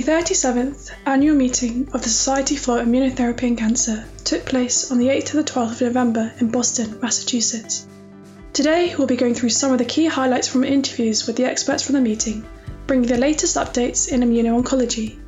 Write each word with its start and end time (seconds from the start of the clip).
The 0.00 0.12
37th 0.12 0.92
annual 1.04 1.36
meeting 1.36 1.86
of 1.92 2.00
the 2.00 2.08
Society 2.08 2.56
for 2.56 2.78
Immunotherapy 2.78 3.48
and 3.48 3.58
Cancer 3.58 4.06
took 4.24 4.46
place 4.46 4.90
on 4.90 4.96
the 4.96 5.08
8th 5.08 5.26
to 5.26 5.36
the 5.36 5.44
12th 5.44 5.72
of 5.72 5.80
November 5.82 6.32
in 6.38 6.50
Boston, 6.50 6.98
Massachusetts. 7.02 7.86
Today, 8.54 8.94
we'll 8.96 9.06
be 9.06 9.16
going 9.16 9.34
through 9.34 9.50
some 9.50 9.72
of 9.72 9.78
the 9.78 9.84
key 9.84 10.06
highlights 10.06 10.48
from 10.48 10.64
interviews 10.64 11.26
with 11.26 11.36
the 11.36 11.44
experts 11.44 11.82
from 11.82 11.96
the 11.96 12.00
meeting, 12.00 12.46
bringing 12.86 13.08
the 13.08 13.18
latest 13.18 13.56
updates 13.56 14.10
in 14.10 14.22
immuno-oncology. 14.22 15.18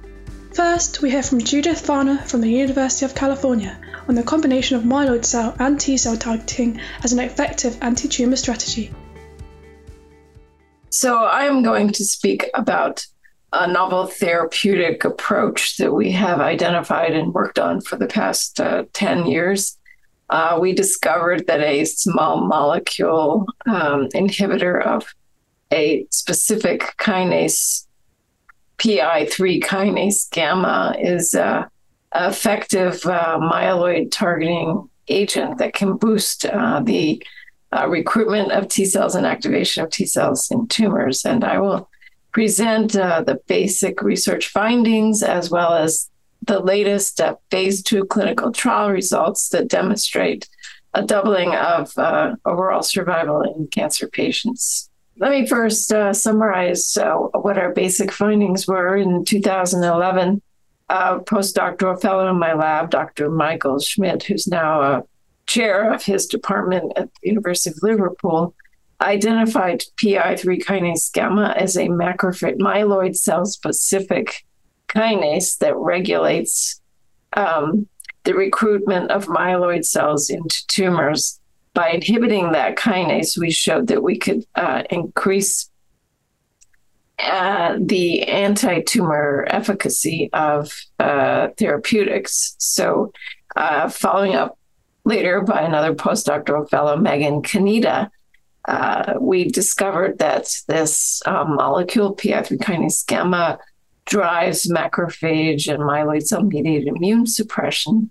First, 0.54 1.02
we 1.02 1.10
hear 1.10 1.22
from 1.22 1.40
Judith 1.40 1.84
Varner 1.84 2.16
from 2.24 2.40
the 2.40 2.48
University 2.48 3.04
of 3.04 3.14
California 3.14 3.78
on 4.08 4.14
the 4.14 4.22
combination 4.22 4.78
of 4.78 4.84
myeloid 4.84 5.26
cell 5.26 5.54
and 5.58 5.78
T 5.78 5.98
cell 5.98 6.16
targeting 6.16 6.80
as 7.04 7.12
an 7.12 7.18
effective 7.18 7.76
anti 7.82 8.08
tumor 8.08 8.36
strategy. 8.36 8.90
So, 10.88 11.26
I'm 11.26 11.62
going 11.62 11.92
to 11.92 12.06
speak 12.06 12.48
about 12.54 13.04
a 13.52 13.66
novel 13.66 14.06
therapeutic 14.06 15.04
approach 15.04 15.76
that 15.76 15.92
we 15.92 16.10
have 16.12 16.40
identified 16.40 17.12
and 17.12 17.34
worked 17.34 17.58
on 17.58 17.80
for 17.80 17.96
the 17.96 18.06
past 18.06 18.58
uh, 18.60 18.84
10 18.94 19.26
years. 19.26 19.76
Uh, 20.30 20.58
we 20.60 20.72
discovered 20.72 21.46
that 21.46 21.60
a 21.60 21.84
small 21.84 22.46
molecule 22.46 23.46
um, 23.66 24.08
inhibitor 24.14 24.82
of 24.82 25.14
a 25.70 26.06
specific 26.10 26.94
kinase, 26.98 27.86
PI3 28.78 29.62
kinase 29.62 30.30
gamma, 30.30 30.96
is 30.98 31.34
an 31.34 31.66
effective 32.14 33.04
uh, 33.04 33.38
myeloid 33.38 34.10
targeting 34.10 34.88
agent 35.08 35.58
that 35.58 35.74
can 35.74 35.96
boost 35.96 36.46
uh, 36.46 36.80
the 36.80 37.22
uh, 37.72 37.86
recruitment 37.88 38.52
of 38.52 38.68
T 38.68 38.84
cells 38.86 39.14
and 39.14 39.26
activation 39.26 39.84
of 39.84 39.90
T 39.90 40.06
cells 40.06 40.50
in 40.50 40.66
tumors. 40.68 41.24
And 41.24 41.44
I 41.44 41.58
will 41.58 41.90
present 42.32 42.96
uh, 42.96 43.22
the 43.22 43.40
basic 43.46 44.02
research 44.02 44.48
findings 44.48 45.22
as 45.22 45.50
well 45.50 45.74
as 45.74 46.10
the 46.46 46.60
latest 46.60 47.20
uh, 47.20 47.36
phase 47.50 47.82
two 47.82 48.04
clinical 48.06 48.50
trial 48.50 48.90
results 48.90 49.50
that 49.50 49.68
demonstrate 49.68 50.48
a 50.94 51.02
doubling 51.02 51.54
of 51.54 51.96
uh, 51.96 52.34
overall 52.44 52.82
survival 52.82 53.42
in 53.42 53.66
cancer 53.68 54.08
patients. 54.08 54.90
Let 55.18 55.30
me 55.30 55.46
first 55.46 55.92
uh, 55.92 56.12
summarize 56.12 56.96
uh, 56.96 57.14
what 57.14 57.58
our 57.58 57.72
basic 57.72 58.10
findings 58.10 58.66
were 58.66 58.96
in 58.96 59.24
2011. 59.24 60.42
A 60.88 61.20
postdoctoral 61.20 62.00
fellow 62.00 62.28
in 62.28 62.38
my 62.38 62.54
lab, 62.54 62.90
Dr. 62.90 63.30
Michael 63.30 63.78
Schmid, 63.78 64.22
who's 64.22 64.46
now 64.46 64.80
a 64.82 65.02
chair 65.46 65.92
of 65.92 66.02
his 66.02 66.26
department 66.26 66.92
at 66.96 67.08
the 67.14 67.28
University 67.28 67.70
of 67.70 67.82
Liverpool, 67.82 68.54
identified 69.02 69.84
PI3 70.02 70.64
kinase 70.64 71.12
gamma 71.12 71.54
as 71.56 71.76
a 71.76 71.88
macrophage 71.88 72.58
myeloid 72.58 73.16
cell 73.16 73.44
specific 73.44 74.44
kinase 74.88 75.58
that 75.58 75.76
regulates 75.76 76.80
um, 77.34 77.88
the 78.24 78.34
recruitment 78.34 79.10
of 79.10 79.26
myeloid 79.26 79.84
cells 79.84 80.30
into 80.30 80.66
tumors. 80.68 81.40
By 81.74 81.90
inhibiting 81.90 82.52
that 82.52 82.76
kinase, 82.76 83.38
we 83.38 83.50
showed 83.50 83.86
that 83.88 84.02
we 84.02 84.18
could 84.18 84.44
uh, 84.54 84.82
increase 84.90 85.70
uh, 87.18 87.76
the 87.80 88.24
anti 88.24 88.80
tumor 88.82 89.46
efficacy 89.48 90.28
of 90.32 90.72
uh, 90.98 91.48
therapeutics. 91.56 92.56
So, 92.58 93.12
uh, 93.56 93.88
following 93.88 94.34
up 94.34 94.58
later 95.04 95.40
by 95.40 95.62
another 95.62 95.94
postdoctoral 95.94 96.68
fellow, 96.68 96.96
Megan 96.96 97.42
Kaneda, 97.42 98.10
uh, 98.66 99.14
we 99.20 99.48
discovered 99.48 100.18
that 100.18 100.54
this 100.68 101.22
uh, 101.26 101.44
molecule, 101.44 102.14
PI3 102.14 102.58
kinase 102.58 103.06
gamma, 103.06 103.58
drives 104.04 104.68
macrophage 104.68 105.72
and 105.72 105.82
myeloid 105.82 106.26
cell 106.26 106.42
mediated 106.42 106.88
immune 106.88 107.26
suppression. 107.26 108.10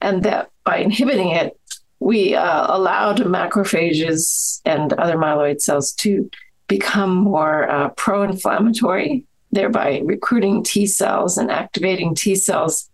And 0.00 0.22
that 0.24 0.50
by 0.64 0.78
inhibiting 0.78 1.30
it, 1.30 1.58
we 1.98 2.34
uh, 2.34 2.66
allowed 2.74 3.18
macrophages 3.18 4.60
and 4.64 4.92
other 4.94 5.16
myeloid 5.16 5.60
cells 5.60 5.92
to 5.94 6.30
become 6.68 7.14
more 7.14 7.70
uh, 7.70 7.88
pro 7.90 8.22
inflammatory, 8.22 9.24
thereby 9.52 10.02
recruiting 10.04 10.62
T 10.62 10.86
cells 10.86 11.38
and 11.38 11.50
activating 11.50 12.14
T 12.14 12.34
cells 12.34 12.90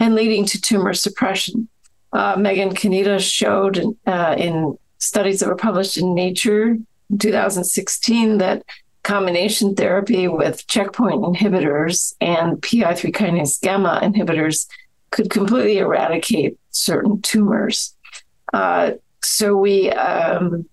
and 0.00 0.14
leading 0.14 0.44
to 0.46 0.60
tumor 0.60 0.92
suppression. 0.92 1.68
Uh, 2.12 2.36
Megan 2.36 2.74
Kaneda 2.74 3.18
showed 3.18 3.82
uh, 4.06 4.34
in 4.36 4.76
studies 5.02 5.40
that 5.40 5.48
were 5.48 5.56
published 5.56 5.96
in 5.98 6.14
Nature 6.14 6.78
in 7.10 7.18
2016 7.18 8.38
that 8.38 8.62
combination 9.02 9.74
therapy 9.74 10.28
with 10.28 10.64
checkpoint 10.68 11.22
inhibitors 11.22 12.14
and 12.20 12.62
PI3 12.62 13.12
kinase 13.12 13.60
gamma 13.60 13.98
inhibitors 14.00 14.68
could 15.10 15.28
completely 15.28 15.78
eradicate 15.78 16.56
certain 16.70 17.20
tumors. 17.20 17.96
Uh, 18.52 18.92
so 19.24 19.56
we 19.56 19.90
um, 19.90 20.66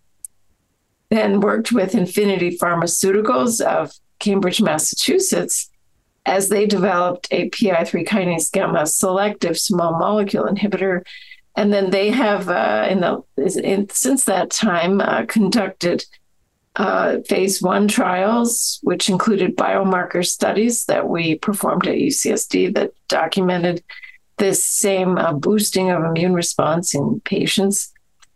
then 1.10 1.42
worked 1.42 1.72
with 1.72 1.96
Infinity 1.96 2.56
Pharmaceuticals 2.56 3.60
of 3.62 3.92
Cambridge, 4.20 4.62
Massachusetts, 4.62 5.72
as 6.28 6.50
they 6.50 6.68
developed 6.68 7.28
a 7.32 7.50
PI3 7.50 8.08
kinase 8.08 8.52
gamma 8.52 8.86
selective 8.86 9.58
small 9.58 9.98
molecule 9.98 10.46
inhibitor 10.46 11.02
and 11.56 11.74
then 11.74 11.90
they 11.90 12.10
have, 12.10 12.50
uh, 12.50 12.88
in 12.90 13.02
the 13.02 13.22
in, 13.64 13.90
since 13.90 14.26
that 14.26 14.50
time, 14.50 15.02
uh, 15.02 15.26
conducted 15.26 16.06
uh, 16.76 17.18
phase 17.28 17.62
one 17.62 17.88
trials, 17.88 18.80
which 18.84 19.10
included 19.10 19.58
biomarker 19.58 20.26
studies 20.26 20.86
that 20.86 21.10
we 21.10 21.36
performed 21.36 21.88
at 21.88 21.96
UCSD 21.96 22.76
that 22.76 22.92
documented 23.10 23.84
this 24.38 24.66
same 24.66 25.18
uh, 25.18 25.34
boosting 25.34 25.90
of 25.90 26.04
immune 26.04 26.34
response 26.34 26.96
in 26.96 27.20
patients. 27.26 27.92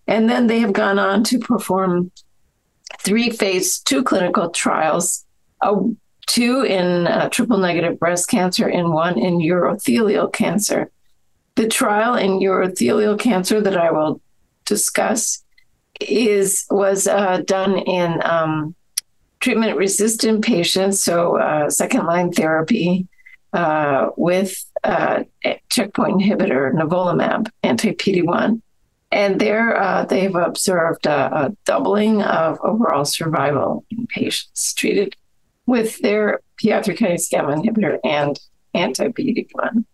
And 0.07 0.29
then 0.29 0.47
they 0.47 0.59
have 0.59 0.73
gone 0.73 0.99
on 0.99 1.23
to 1.25 1.39
perform 1.39 2.11
three 2.99 3.29
phase 3.29 3.79
two 3.79 4.03
clinical 4.03 4.49
trials, 4.49 5.25
two 6.27 6.63
in 6.63 7.07
uh, 7.07 7.29
triple 7.29 7.57
negative 7.57 7.99
breast 7.99 8.29
cancer 8.29 8.67
and 8.67 8.91
one 8.91 9.17
in 9.17 9.39
urothelial 9.39 10.31
cancer. 10.31 10.91
The 11.55 11.67
trial 11.67 12.15
in 12.15 12.39
urothelial 12.39 13.19
cancer 13.19 13.61
that 13.61 13.77
I 13.77 13.91
will 13.91 14.21
discuss 14.65 15.43
is 15.99 16.65
was 16.69 17.07
uh, 17.07 17.41
done 17.45 17.77
in 17.77 18.21
um, 18.25 18.75
treatment 19.39 19.77
resistant 19.77 20.43
patients, 20.43 21.01
so 21.01 21.37
uh, 21.37 21.69
second 21.69 22.05
line 22.05 22.31
therapy 22.31 23.07
uh, 23.53 24.09
with 24.17 24.65
uh, 24.83 25.23
checkpoint 25.69 26.21
inhibitor 26.21 26.73
nivolumab, 26.73 27.49
anti 27.61 27.91
PD 27.91 28.25
one, 28.25 28.61
and 29.11 29.39
there 29.39 29.79
uh, 29.79 30.05
they've 30.05 30.35
observed 30.35 31.05
a, 31.05 31.45
a 31.45 31.57
doubling 31.65 32.23
of 32.23 32.57
overall 32.63 33.05
survival 33.05 33.85
in 33.91 34.07
patients 34.07 34.73
treated 34.73 35.15
with 35.65 35.99
their 35.99 36.41
PI3 36.61 36.97
kinase 36.97 37.29
gamma 37.29 37.55
inhibitor 37.55 37.99
and 38.03 38.39
anti 38.73 39.09
PD 39.09 39.47
one. 39.53 39.85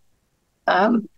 Um, 0.68 1.09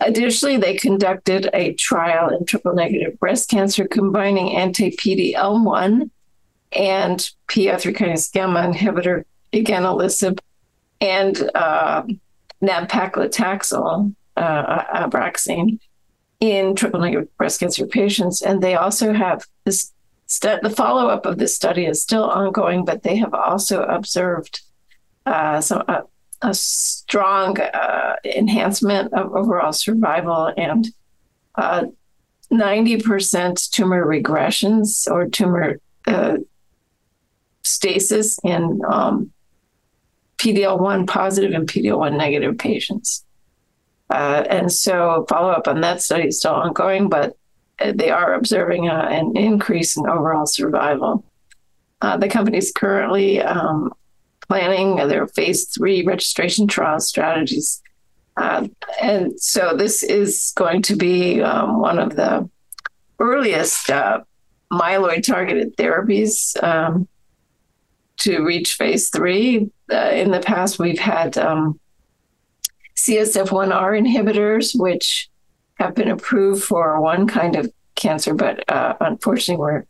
Additionally, 0.00 0.56
they 0.56 0.76
conducted 0.76 1.50
a 1.52 1.74
trial 1.74 2.28
in 2.28 2.44
triple 2.44 2.74
negative 2.74 3.18
breast 3.18 3.50
cancer 3.50 3.86
combining 3.86 4.56
anti 4.56 4.90
PD-L1 4.90 6.10
and 6.72 7.30
PI3 7.48 7.96
kinase 7.96 8.32
gamma 8.32 8.60
inhibitor, 8.60 9.24
eganelisib, 9.52 10.38
and 11.00 11.50
uh, 11.54 12.02
nab-paclitaxel, 12.60 14.14
uh, 14.36 15.06
Abraxane, 15.06 15.78
in 16.40 16.74
triple 16.74 17.00
negative 17.00 17.34
breast 17.36 17.60
cancer 17.60 17.86
patients. 17.86 18.42
And 18.42 18.62
they 18.62 18.74
also 18.74 19.12
have 19.12 19.44
this. 19.64 19.92
St- 20.26 20.62
the 20.62 20.70
follow 20.70 21.08
up 21.08 21.26
of 21.26 21.36
this 21.36 21.54
study 21.54 21.84
is 21.84 22.02
still 22.02 22.24
ongoing, 22.24 22.86
but 22.86 23.02
they 23.02 23.16
have 23.16 23.34
also 23.34 23.82
observed 23.82 24.62
uh, 25.26 25.60
some 25.60 25.84
uh, 25.86 26.00
a 26.42 26.54
strong 26.54 27.58
uh, 27.60 28.16
enhancement 28.24 29.12
of 29.12 29.34
overall 29.34 29.72
survival 29.72 30.52
and 30.56 30.88
uh, 31.56 31.84
90% 32.52 33.70
tumor 33.70 34.04
regressions 34.04 35.10
or 35.10 35.28
tumor 35.28 35.80
uh, 36.06 36.36
stasis 37.62 38.38
in 38.44 38.80
um, 38.86 39.30
PDL1 40.38 41.06
positive 41.06 41.52
and 41.52 41.68
PDL1 41.68 42.16
negative 42.16 42.58
patients. 42.58 43.24
Uh, 44.10 44.44
and 44.50 44.70
so 44.70 45.24
follow 45.28 45.50
up 45.50 45.66
on 45.66 45.80
that 45.80 46.02
study 46.02 46.28
is 46.28 46.38
still 46.38 46.54
ongoing, 46.54 47.08
but 47.08 47.36
they 47.94 48.10
are 48.10 48.34
observing 48.34 48.88
uh, 48.88 49.08
an 49.10 49.36
increase 49.36 49.96
in 49.96 50.06
overall 50.06 50.46
survival. 50.46 51.24
Uh, 52.00 52.16
the 52.16 52.28
company 52.28 52.58
is 52.58 52.72
currently 52.72 53.40
um, 53.40 53.92
planning 54.48 54.96
their 54.96 55.26
phase 55.26 55.66
three 55.68 56.04
registration 56.04 56.66
trial 56.66 57.00
strategies. 57.00 57.82
Uh, 58.36 58.66
and 59.00 59.38
so 59.40 59.76
this 59.76 60.02
is 60.02 60.52
going 60.56 60.82
to 60.82 60.96
be 60.96 61.40
um, 61.40 61.80
one 61.80 61.98
of 61.98 62.16
the 62.16 62.48
earliest 63.20 63.90
uh, 63.90 64.20
myeloid 64.72 65.22
targeted 65.22 65.76
therapies 65.76 66.60
um, 66.62 67.06
to 68.16 68.40
reach 68.40 68.74
phase 68.74 69.10
three. 69.10 69.70
Uh, 69.92 70.10
in 70.12 70.30
the 70.30 70.40
past, 70.40 70.78
we've 70.78 70.98
had 70.98 71.38
um, 71.38 71.78
CSF1R 72.96 74.00
inhibitors, 74.00 74.78
which 74.78 75.28
have 75.74 75.94
been 75.94 76.08
approved 76.08 76.62
for 76.62 77.00
one 77.00 77.26
kind 77.26 77.56
of 77.56 77.72
cancer, 77.94 78.34
but 78.34 78.68
uh, 78.70 78.94
unfortunately, 79.00 79.60
were 79.60 79.86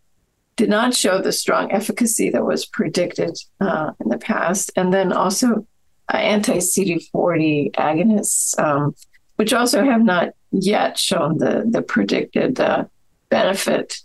did 0.56 0.68
not 0.68 0.94
show 0.94 1.20
the 1.20 1.32
strong 1.32 1.70
efficacy 1.72 2.30
that 2.30 2.44
was 2.44 2.66
predicted 2.66 3.36
uh, 3.60 3.90
in 4.00 4.08
the 4.08 4.18
past. 4.18 4.70
And 4.76 4.92
then 4.92 5.12
also 5.12 5.66
uh, 6.12 6.16
anti 6.16 6.58
CD40 6.58 7.72
agonists, 7.72 8.58
um, 8.58 8.94
which 9.36 9.52
also 9.52 9.84
have 9.84 10.02
not 10.02 10.30
yet 10.52 10.98
shown 10.98 11.38
the 11.38 11.64
the 11.68 11.82
predicted 11.82 12.60
uh, 12.60 12.84
benefit. 13.30 13.96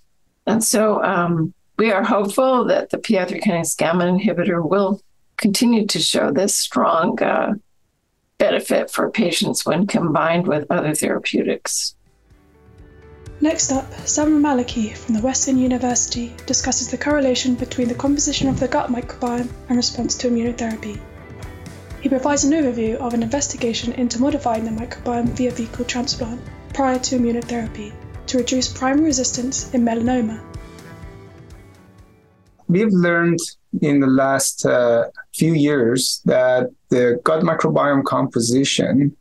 And 0.47 0.63
so 0.63 1.03
um, 1.03 1.53
we 1.77 1.91
are 1.91 2.03
hopeful 2.03 2.65
that 2.65 2.89
the 2.89 2.97
PI3 2.97 3.41
kinase 3.43 3.77
gamma 3.77 4.05
inhibitor 4.05 4.67
will 4.67 5.01
continue 5.37 5.85
to 5.87 5.99
show 5.99 6.31
this 6.31 6.55
strong 6.55 7.21
uh, 7.21 7.53
benefit 8.37 8.89
for 8.89 9.11
patients 9.11 9.65
when 9.65 9.85
combined 9.85 10.47
with 10.47 10.65
other 10.69 10.95
therapeutics. 10.95 11.95
Next 13.41 13.71
up, 13.71 13.89
Saman 14.05 14.41
Maleki 14.41 14.97
from 14.97 15.15
the 15.15 15.21
Western 15.21 15.57
University 15.57 16.35
discusses 16.45 16.91
the 16.91 16.97
correlation 16.97 17.55
between 17.55 17.87
the 17.87 17.95
composition 17.95 18.49
of 18.49 18.59
the 18.59 18.67
gut 18.67 18.91
microbiome 18.91 19.47
and 19.69 19.77
response 19.77 20.15
to 20.15 20.29
immunotherapy. 20.29 20.99
He 22.01 22.09
provides 22.09 22.43
an 22.43 22.51
overview 22.51 22.95
of 22.95 23.13
an 23.13 23.23
investigation 23.23 23.93
into 23.93 24.19
modifying 24.19 24.65
the 24.65 24.71
microbiome 24.71 25.29
via 25.29 25.51
fecal 25.51 25.85
transplant 25.85 26.41
prior 26.73 26.99
to 26.99 27.17
immunotherapy 27.17 27.93
to 28.27 28.39
reduce 28.39 28.67
primary 28.67 29.05
resistance 29.05 29.73
in 29.73 29.85
melanoma. 29.85 30.43
We've 32.67 32.91
learned 32.91 33.39
in 33.81 34.01
the 34.01 34.07
last 34.07 34.65
uh, 34.65 35.05
few 35.33 35.53
years 35.53 36.21
that 36.25 36.69
the 36.89 37.21
gut 37.23 37.43
microbiome 37.43 38.03
composition 38.03 39.15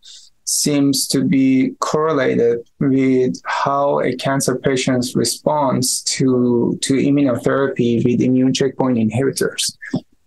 seems 0.48 1.06
to 1.06 1.22
be 1.22 1.74
correlated 1.80 2.58
with 2.80 3.38
how 3.44 4.00
a 4.00 4.16
cancer 4.16 4.56
patient 4.56 5.04
responds 5.14 6.02
to, 6.04 6.78
to 6.80 6.94
immunotherapy 6.94 8.02
with 8.02 8.22
immune 8.22 8.54
checkpoint 8.54 8.96
inhibitors. 8.96 9.76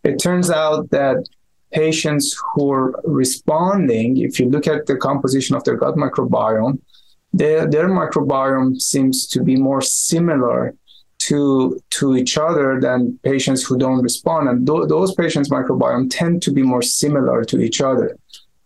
It 0.04 0.20
turns 0.20 0.52
out 0.52 0.92
that 0.92 1.28
patients 1.72 2.40
who 2.54 2.72
are 2.72 3.02
responding, 3.04 4.18
if 4.18 4.40
you 4.40 4.48
look 4.48 4.68
at 4.68 4.86
the 4.86 4.96
composition 4.96 5.56
of 5.56 5.64
their 5.64 5.76
gut 5.76 5.96
microbiome, 5.96 6.80
their, 7.34 7.66
their 7.68 7.90
microbiome 7.90 8.80
seems 8.80 9.26
to 9.26 9.42
be 9.42 9.56
more 9.56 9.82
similar 9.82 10.76
to 11.18 11.80
to 11.92 12.16
each 12.16 12.36
other 12.36 12.80
than 12.82 13.20
patients 13.22 13.64
who 13.64 13.78
don't 13.78 14.02
respond 14.02 14.50
and 14.50 14.66
th- 14.66 14.88
those 14.88 15.14
patients 15.14 15.50
microbiome 15.50 16.08
tend 16.10 16.42
to 16.42 16.52
be 16.52 16.64
more 16.64 16.82
similar 16.82 17.44
to 17.46 17.60
each 17.60 17.80
other 17.80 18.18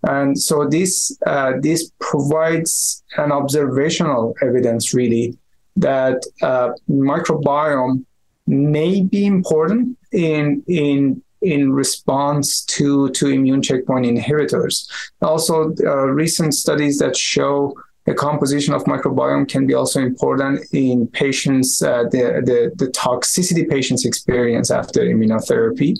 and 0.06 0.40
so 0.40 0.68
this 0.68 1.18
uh, 1.26 1.54
this 1.62 1.92
provides 2.00 3.04
an 3.18 3.32
observational 3.32 4.36
evidence 4.42 4.94
really 4.94 5.38
that 5.76 6.24
uh, 6.42 6.70
microbiome 6.90 8.06
may 8.48 9.02
be 9.02 9.26
important 9.26 9.98
in 10.12 10.64
in 10.68 11.22
in 11.42 11.74
response 11.74 12.64
to 12.66 13.10
to 13.12 13.28
immune 13.28 13.62
checkpoint 13.62 14.06
inhibitors. 14.06 14.90
Also, 15.22 15.74
uh, 15.84 16.08
recent 16.08 16.54
studies 16.54 16.98
that 17.00 17.16
show 17.16 17.74
the 18.06 18.14
composition 18.14 18.74
of 18.74 18.84
microbiome 18.86 19.50
can 19.50 19.66
be 19.66 19.74
also 19.74 20.00
important 20.00 20.64
in 20.72 21.08
patients, 21.08 21.82
uh, 21.82 22.04
the, 22.04 22.42
the, 22.46 22.72
the, 22.76 22.92
toxicity 22.92 23.68
patients 23.68 24.06
experience 24.06 24.70
after 24.70 25.02
immunotherapy. 25.02 25.98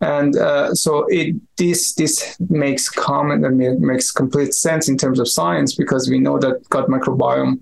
And 0.00 0.36
uh, 0.36 0.74
so 0.74 1.06
it, 1.08 1.34
this, 1.56 1.94
this 1.94 2.36
makes 2.48 2.88
common 2.88 3.44
and 3.44 3.80
makes 3.80 4.12
complete 4.12 4.54
sense 4.54 4.88
in 4.88 4.96
terms 4.96 5.18
of 5.18 5.28
science 5.28 5.74
because 5.74 6.08
we 6.08 6.20
know 6.20 6.38
that 6.38 6.68
gut 6.70 6.88
microbiome 6.88 7.60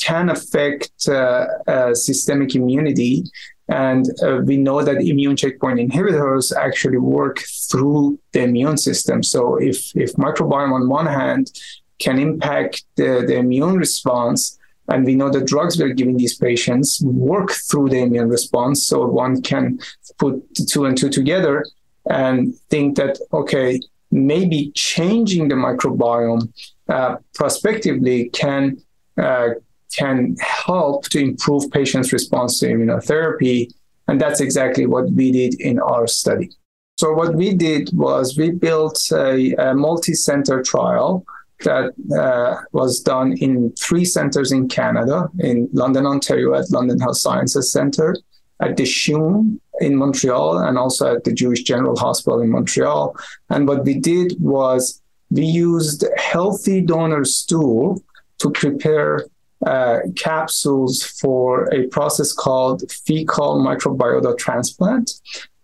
can 0.00 0.30
affect 0.30 1.08
uh, 1.08 1.46
uh 1.66 1.94
systemic 1.94 2.54
immunity. 2.54 3.24
And 3.68 4.06
uh, 4.22 4.40
we 4.44 4.56
know 4.56 4.82
that 4.82 5.02
immune 5.02 5.36
checkpoint 5.36 5.78
inhibitors 5.78 6.56
actually 6.56 6.98
work 6.98 7.40
through 7.70 8.18
the 8.32 8.42
immune 8.42 8.78
system. 8.78 9.22
So 9.22 9.56
if, 9.56 9.94
if 9.94 10.14
microbiome 10.14 10.72
on 10.72 10.88
one 10.88 11.06
hand 11.06 11.52
can 11.98 12.18
impact 12.18 12.84
the, 12.96 13.24
the 13.26 13.36
immune 13.36 13.76
response. 13.76 14.58
And 14.88 15.04
we 15.04 15.14
know 15.14 15.30
the 15.30 15.44
drugs 15.44 15.78
we're 15.78 15.92
giving 15.92 16.16
these 16.16 16.36
patients 16.36 17.00
work 17.02 17.50
through 17.50 17.90
the 17.90 17.98
immune 17.98 18.28
response. 18.28 18.86
So 18.86 19.06
one 19.06 19.42
can 19.42 19.78
put 20.18 20.42
two 20.54 20.86
and 20.86 20.96
two 20.96 21.10
together 21.10 21.64
and 22.08 22.54
think 22.70 22.96
that, 22.96 23.18
okay, 23.32 23.80
maybe 24.10 24.72
changing 24.74 25.48
the 25.48 25.54
microbiome 25.54 26.50
uh, 26.88 27.16
prospectively 27.34 28.30
can 28.30 28.78
uh, 29.18 29.50
can 29.96 30.36
help 30.40 31.04
to 31.08 31.18
improve 31.18 31.70
patients' 31.70 32.12
response 32.12 32.60
to 32.60 32.66
immunotherapy. 32.66 33.70
And 34.06 34.20
that's 34.20 34.40
exactly 34.40 34.86
what 34.86 35.10
we 35.10 35.32
did 35.32 35.60
in 35.60 35.78
our 35.80 36.06
study. 36.06 36.50
So 36.98 37.12
what 37.12 37.34
we 37.34 37.54
did 37.54 37.90
was 37.92 38.36
we 38.36 38.50
built 38.50 39.00
a, 39.12 39.54
a 39.54 39.74
multi-center 39.74 40.62
trial 40.62 41.24
that 41.64 41.92
uh, 42.16 42.62
was 42.72 43.00
done 43.00 43.32
in 43.38 43.72
three 43.72 44.04
centers 44.04 44.52
in 44.52 44.68
Canada, 44.68 45.28
in 45.40 45.68
London, 45.72 46.06
Ontario, 46.06 46.54
at 46.54 46.70
London 46.70 46.98
Health 47.00 47.18
Sciences 47.18 47.72
Center, 47.72 48.16
at 48.60 48.76
the 48.76 48.84
CHUM 48.84 49.60
in 49.80 49.96
Montreal, 49.96 50.58
and 50.58 50.78
also 50.78 51.14
at 51.14 51.24
the 51.24 51.32
Jewish 51.32 51.62
General 51.62 51.96
Hospital 51.96 52.40
in 52.40 52.50
Montreal. 52.50 53.16
And 53.50 53.66
what 53.66 53.84
we 53.84 53.94
did 53.94 54.34
was 54.40 55.00
we 55.30 55.44
used 55.44 56.04
healthy 56.16 56.80
donor 56.80 57.24
stool 57.24 58.02
to 58.38 58.50
prepare 58.50 59.26
uh, 59.66 59.98
capsules 60.16 61.02
for 61.02 61.68
a 61.74 61.86
process 61.88 62.32
called 62.32 62.90
fecal 62.90 63.60
microbiota 63.60 64.36
transplant 64.38 65.12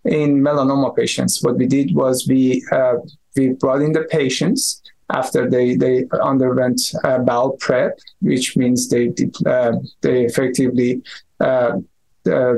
in 0.03 0.41
melanoma 0.41 0.95
patients. 0.95 1.41
What 1.41 1.55
we 1.57 1.65
did 1.65 1.95
was 1.95 2.27
we 2.27 2.63
uh, 2.71 2.95
we 3.35 3.49
brought 3.49 3.81
in 3.81 3.93
the 3.93 4.03
patients 4.03 4.81
after 5.09 5.49
they 5.49 5.75
they 5.75 6.05
underwent 6.21 6.81
uh, 7.03 7.19
bowel 7.19 7.51
prep, 7.59 7.99
which 8.21 8.57
means 8.57 8.89
they 8.89 9.13
uh, 9.45 9.73
they 10.01 10.25
effectively 10.25 11.01
uh, 11.39 11.73
uh, 12.31 12.55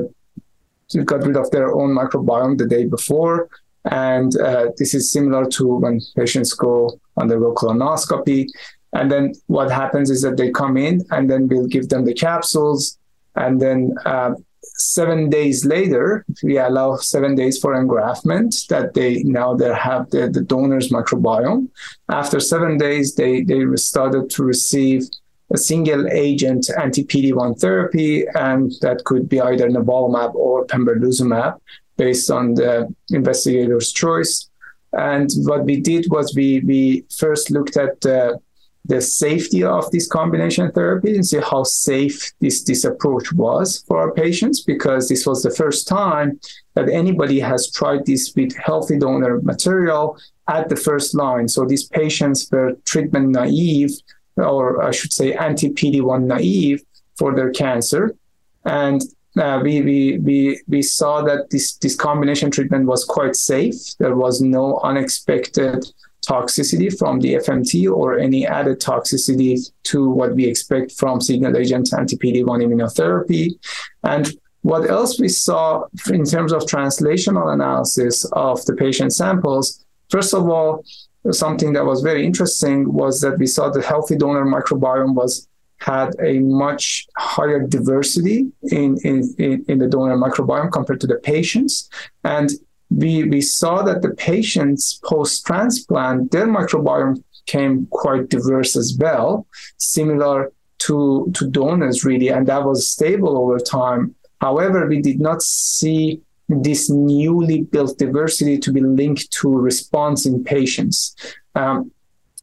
got 1.04 1.26
rid 1.26 1.36
of 1.36 1.50
their 1.50 1.74
own 1.74 1.90
microbiome 1.90 2.56
the 2.56 2.66
day 2.66 2.84
before. 2.86 3.48
And 3.90 4.38
uh, 4.40 4.70
this 4.76 4.94
is 4.94 5.12
similar 5.12 5.46
to 5.50 5.76
when 5.76 6.00
patients 6.16 6.52
go 6.52 6.98
undergo 7.16 7.54
colonoscopy. 7.54 8.48
And 8.92 9.10
then 9.10 9.34
what 9.46 9.70
happens 9.70 10.10
is 10.10 10.22
that 10.22 10.36
they 10.36 10.50
come 10.50 10.76
in, 10.76 11.04
and 11.10 11.28
then 11.28 11.48
we'll 11.48 11.66
give 11.66 11.88
them 11.90 12.04
the 12.04 12.14
capsules, 12.14 12.98
and 13.36 13.60
then 13.60 13.94
uh, 14.06 14.32
seven 14.62 15.28
days 15.28 15.64
later, 15.64 16.24
we 16.42 16.58
allow 16.58 16.96
seven 16.96 17.34
days 17.34 17.58
for 17.58 17.74
engraftment 17.74 18.66
that 18.68 18.94
they 18.94 19.22
now 19.22 19.54
they 19.54 19.74
have 19.74 20.10
the, 20.10 20.28
the 20.28 20.40
donor's 20.42 20.90
microbiome. 20.90 21.68
After 22.08 22.40
seven 22.40 22.78
days, 22.78 23.14
they, 23.14 23.42
they 23.42 23.64
started 23.76 24.30
to 24.30 24.44
receive 24.44 25.02
a 25.50 25.56
single 25.56 26.06
agent 26.08 26.68
anti-PD-1 26.78 27.58
therapy, 27.58 28.26
and 28.34 28.72
that 28.82 29.04
could 29.04 29.28
be 29.28 29.40
either 29.40 29.68
nivolumab 29.68 30.34
or 30.34 30.66
pembrolizumab 30.66 31.58
based 31.96 32.30
on 32.30 32.54
the 32.54 32.92
investigator's 33.10 33.92
choice. 33.92 34.50
And 34.92 35.30
what 35.44 35.64
we 35.64 35.80
did 35.80 36.06
was 36.10 36.34
we, 36.34 36.60
we 36.60 37.04
first 37.18 37.50
looked 37.50 37.76
at 37.76 38.00
the 38.00 38.40
the 38.88 39.00
safety 39.00 39.62
of 39.62 39.90
this 39.90 40.08
combination 40.08 40.72
therapy 40.72 41.14
and 41.14 41.26
see 41.26 41.38
how 41.38 41.62
safe 41.62 42.32
this, 42.40 42.64
this 42.64 42.84
approach 42.84 43.32
was 43.34 43.84
for 43.86 43.98
our 43.98 44.12
patients 44.12 44.62
because 44.62 45.08
this 45.08 45.26
was 45.26 45.42
the 45.42 45.50
first 45.50 45.86
time 45.86 46.40
that 46.74 46.88
anybody 46.88 47.38
has 47.38 47.70
tried 47.70 48.06
this 48.06 48.32
with 48.34 48.56
healthy 48.56 48.98
donor 48.98 49.40
material 49.42 50.18
at 50.48 50.70
the 50.70 50.76
first 50.76 51.14
line. 51.14 51.46
So 51.48 51.66
these 51.66 51.86
patients 51.86 52.48
were 52.50 52.78
treatment 52.86 53.28
naive, 53.28 53.90
or 54.36 54.82
I 54.82 54.90
should 54.90 55.12
say 55.12 55.34
anti 55.34 55.68
PD1 55.68 56.24
naive 56.24 56.82
for 57.18 57.34
their 57.34 57.50
cancer. 57.50 58.16
And 58.64 59.02
uh, 59.38 59.60
we, 59.62 59.82
we, 59.82 60.18
we, 60.18 60.60
we 60.66 60.82
saw 60.82 61.22
that 61.22 61.50
this, 61.50 61.76
this 61.76 61.94
combination 61.94 62.50
treatment 62.50 62.86
was 62.86 63.04
quite 63.04 63.36
safe. 63.36 63.96
There 63.98 64.16
was 64.16 64.40
no 64.40 64.78
unexpected 64.78 65.84
toxicity 66.26 66.96
from 66.96 67.20
the 67.20 67.34
FMT 67.34 67.90
or 67.90 68.18
any 68.18 68.46
added 68.46 68.80
toxicity 68.80 69.58
to 69.84 70.08
what 70.10 70.34
we 70.34 70.46
expect 70.46 70.92
from 70.92 71.20
single 71.20 71.56
agent 71.56 71.92
anti 71.92 72.16
PD1 72.16 72.44
immunotherapy. 72.44 73.58
And 74.04 74.32
what 74.62 74.90
else 74.90 75.20
we 75.20 75.28
saw 75.28 75.84
in 76.10 76.24
terms 76.24 76.52
of 76.52 76.62
translational 76.62 77.52
analysis 77.52 78.24
of 78.32 78.64
the 78.66 78.74
patient 78.74 79.14
samples, 79.14 79.84
first 80.10 80.34
of 80.34 80.48
all, 80.48 80.84
something 81.30 81.72
that 81.74 81.84
was 81.84 82.02
very 82.02 82.24
interesting 82.24 82.92
was 82.92 83.20
that 83.20 83.38
we 83.38 83.46
saw 83.46 83.70
the 83.70 83.82
healthy 83.82 84.16
donor 84.16 84.44
microbiome 84.44 85.14
was 85.14 85.48
had 85.78 86.14
a 86.20 86.40
much 86.40 87.06
higher 87.16 87.60
diversity 87.60 88.50
in, 88.64 88.98
in, 89.04 89.22
in, 89.38 89.64
in 89.68 89.78
the 89.78 89.86
donor 89.86 90.16
microbiome 90.16 90.72
compared 90.72 91.00
to 91.00 91.06
the 91.06 91.16
patients. 91.16 91.88
And 92.24 92.50
we, 92.90 93.24
we 93.24 93.40
saw 93.40 93.82
that 93.82 94.02
the 94.02 94.10
patients 94.10 95.00
post 95.04 95.46
transplant, 95.46 96.30
their 96.30 96.46
microbiome 96.46 97.22
came 97.46 97.86
quite 97.86 98.28
diverse 98.28 98.76
as 98.76 98.96
well, 98.98 99.46
similar 99.76 100.52
to, 100.78 101.30
to 101.34 101.48
donors, 101.48 102.04
really, 102.04 102.28
and 102.28 102.46
that 102.46 102.64
was 102.64 102.90
stable 102.90 103.36
over 103.36 103.58
time. 103.58 104.14
However, 104.40 104.86
we 104.86 105.02
did 105.02 105.20
not 105.20 105.42
see 105.42 106.20
this 106.48 106.88
newly 106.88 107.62
built 107.62 107.98
diversity 107.98 108.58
to 108.58 108.72
be 108.72 108.80
linked 108.80 109.30
to 109.32 109.48
response 109.48 110.24
in 110.24 110.44
patients. 110.44 111.14
Um, 111.54 111.90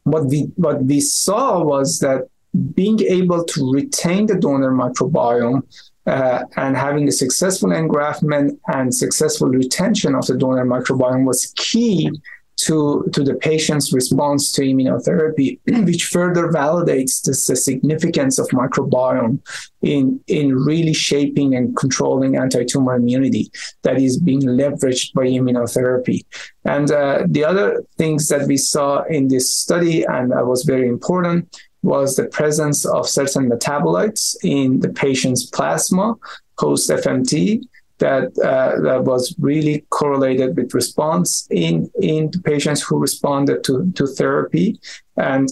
what 0.03 0.25
we 0.25 0.41
what 0.55 0.83
we 0.83 0.99
saw 0.99 1.63
was 1.63 1.99
that 1.99 2.27
being 2.75 3.01
able 3.01 3.43
to 3.43 3.71
retain 3.73 4.27
the 4.27 4.35
donor 4.35 4.71
microbiome 4.71 5.63
uh, 6.07 6.43
and 6.57 6.75
having 6.75 7.07
a 7.07 7.11
successful 7.11 7.69
engraftment 7.69 8.57
and 8.67 8.93
successful 8.93 9.47
retention 9.47 10.15
of 10.15 10.25
the 10.27 10.37
donor 10.37 10.65
microbiome 10.65 11.25
was 11.25 11.53
key 11.55 12.11
to, 12.57 13.07
to 13.11 13.23
the 13.23 13.35
patient's 13.35 13.91
response 13.91 14.51
to 14.53 14.61
immunotherapy, 14.61 15.59
which 15.85 16.05
further 16.05 16.47
validates 16.47 17.21
this, 17.21 17.47
the 17.47 17.55
significance 17.55 18.39
of 18.39 18.47
microbiome 18.49 19.39
in, 19.81 20.19
in 20.27 20.55
really 20.55 20.93
shaping 20.93 21.55
and 21.55 21.75
controlling 21.75 22.37
anti-tumor 22.37 22.95
immunity 22.95 23.51
that 23.83 23.99
is 23.99 24.17
being 24.17 24.41
leveraged 24.41 25.13
by 25.13 25.23
immunotherapy. 25.23 26.23
And 26.63 26.91
uh, 26.91 27.23
the 27.27 27.43
other 27.43 27.83
things 27.97 28.29
that 28.29 28.47
we 28.47 28.57
saw 28.57 29.03
in 29.03 29.27
this 29.27 29.53
study, 29.53 30.03
and 30.03 30.31
that 30.31 30.47
was 30.47 30.63
very 30.63 30.87
important, 30.87 31.59
was 31.85 32.15
the 32.15 32.25
presence 32.25 32.85
of 32.85 33.07
certain 33.07 33.49
metabolites 33.49 34.35
in 34.43 34.79
the 34.79 34.89
patient's 34.89 35.45
plasma 35.45 36.15
post 36.59 36.89
FMT 36.89 37.61
that 37.99 38.37
uh, 38.39 38.81
that 38.81 39.03
was 39.03 39.33
really 39.39 39.85
correlated 39.89 40.57
with 40.57 40.73
response 40.73 41.47
in 41.51 41.89
in 42.01 42.29
patients 42.43 42.81
who 42.81 42.97
responded 42.97 43.63
to 43.63 43.91
to 43.93 44.05
therapy 44.07 44.79
and 45.15 45.49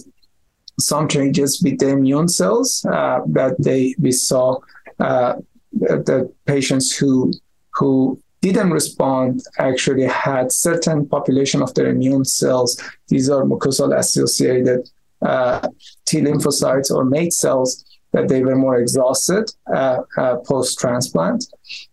some 0.78 1.06
changes 1.08 1.62
with 1.62 1.78
the 1.78 1.88
immune 1.88 2.28
cells 2.28 2.84
uh, 2.90 3.20
that 3.28 3.54
they 3.58 3.94
we 3.98 4.12
saw 4.12 4.58
uh, 4.98 5.34
the 5.72 6.30
patients 6.46 6.96
who 6.96 7.32
who 7.76 8.20
didn't 8.44 8.72
respond 8.72 9.42
actually 9.58 10.04
had 10.04 10.52
certain 10.52 11.08
population 11.08 11.62
of 11.62 11.72
their 11.72 11.88
immune 11.88 12.26
cells. 12.26 12.78
These 13.08 13.30
are 13.30 13.42
mucosal 13.44 13.96
associated 13.96 14.90
uh, 15.24 15.66
T 16.06 16.20
lymphocytes 16.20 16.90
or 16.90 17.04
MAIT 17.04 17.32
cells 17.32 17.84
that 18.12 18.28
they 18.28 18.42
were 18.44 18.56
more 18.56 18.76
exhausted 18.76 19.50
uh, 19.74 19.98
uh, 20.16 20.36
post 20.46 20.78
transplant. 20.78 21.44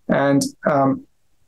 And 0.07 0.43
um, 0.69 1.05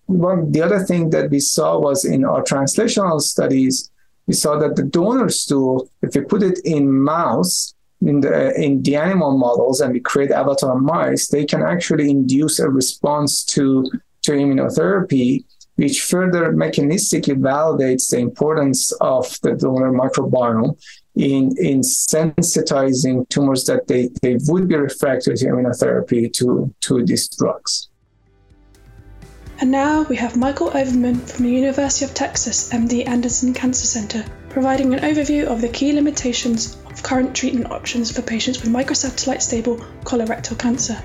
one, 0.08 0.52
the 0.52 0.62
other 0.62 0.80
thing 0.80 1.12
that 1.12 1.30
we 1.30 1.40
saw 1.40 1.80
was 1.80 2.06
in 2.06 2.26
our 2.26 2.44
translational 2.44 3.22
studies, 3.22 3.92
we 4.28 4.34
saw 4.34 4.58
that 4.58 4.76
the 4.76 4.84
donor 4.84 5.30
stool, 5.30 5.90
if 6.02 6.16
we 6.16 6.22
put 6.22 6.44
it 6.44 6.60
in 6.66 6.92
mouse, 6.92 7.74
in 8.02 8.20
the 8.20 8.54
in 8.62 8.82
the 8.84 8.96
animal 8.98 9.38
models, 9.38 9.80
and 9.80 9.94
we 9.94 10.00
create 10.00 10.32
avatar 10.32 10.78
mice, 10.78 11.28
they 11.28 11.46
can 11.46 11.62
actually 11.62 12.10
induce 12.10 12.60
a 12.60 12.70
response 12.70 13.44
to 13.46 13.90
to 14.24 14.32
immunotherapy, 14.32 15.46
which 15.76 16.02
further 16.02 16.52
mechanistically 16.52 17.36
validates 17.36 18.10
the 18.10 18.18
importance 18.18 18.92
of 19.00 19.38
the 19.42 19.54
donor 19.54 19.92
microbiome 19.92 20.78
in, 21.16 21.56
in 21.58 21.82
sensitizing 21.82 23.28
tumors 23.30 23.66
that 23.66 23.88
they, 23.88 24.10
they 24.22 24.38
would 24.48 24.68
be 24.68 24.76
refractory 24.76 25.36
to 25.38 25.46
immunotherapy 25.46 26.32
to, 26.34 26.74
to 26.82 27.06
these 27.06 27.28
drugs. 27.30 27.90
And 29.60 29.72
now 29.72 30.04
we 30.04 30.16
have 30.18 30.36
Michael 30.36 30.76
Overman 30.76 31.20
from 31.20 31.46
the 31.46 31.52
University 31.52 32.06
of 32.06 32.14
Texas 32.14 32.74
MD 32.74 33.08
Anderson 33.08 33.54
Cancer 33.54 33.86
Center 33.86 34.26
providing 34.50 34.94
an 34.94 35.00
overview 35.00 35.46
of 35.46 35.62
the 35.62 35.68
key 35.68 35.94
limitations 35.94 36.78
of 36.86 37.02
current 37.02 37.36
treatment 37.36 37.72
options 37.72 38.12
for 38.12 38.22
patients 38.22 38.62
with 38.62 38.72
microsatellite 38.72 39.42
stable 39.42 39.78
colorectal 40.04 40.58
cancer. 40.58 41.04